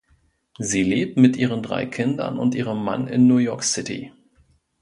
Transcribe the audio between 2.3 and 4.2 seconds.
und ihrem Mann in New York City.